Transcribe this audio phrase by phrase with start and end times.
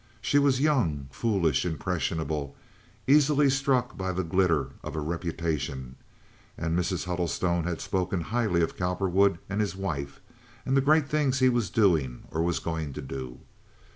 [0.19, 2.55] She was young, foolish, impressionable,
[3.05, 5.95] easily struck by the glitter of a reputation,
[6.57, 7.05] and Mrs.
[7.05, 10.19] Huddlestone had spoken highly of Cowperwood and his wife
[10.65, 13.41] and the great things he was doing or was going to do.